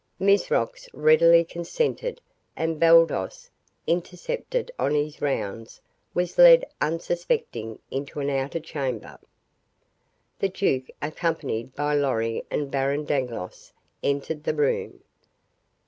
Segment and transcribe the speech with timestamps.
[0.17, 2.21] Mizrox readily consented
[2.55, 3.51] and Baldos,
[3.85, 5.79] intercepted on his rounds,
[6.15, 9.19] was led unsuspecting into an outer chamber.
[10.39, 15.03] The duke, accompanied by Lorry and Baron Dangloss, entered the room.